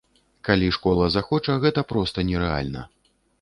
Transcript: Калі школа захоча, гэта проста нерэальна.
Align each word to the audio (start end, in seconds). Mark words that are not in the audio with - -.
Калі 0.47 0.69
школа 0.77 1.09
захоча, 1.17 1.59
гэта 1.67 1.85
проста 1.93 2.25
нерэальна. 2.31 2.81